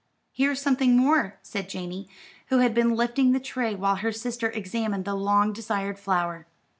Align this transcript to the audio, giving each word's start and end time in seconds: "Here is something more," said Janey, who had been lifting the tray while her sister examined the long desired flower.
"Here 0.31 0.53
is 0.53 0.59
something 0.59 0.97
more," 0.97 1.37
said 1.43 1.69
Janey, 1.69 2.09
who 2.47 2.57
had 2.57 2.73
been 2.73 2.95
lifting 2.95 3.33
the 3.33 3.39
tray 3.39 3.75
while 3.75 3.97
her 3.97 4.11
sister 4.11 4.49
examined 4.49 5.05
the 5.05 5.13
long 5.13 5.53
desired 5.53 5.99
flower. 5.99 6.47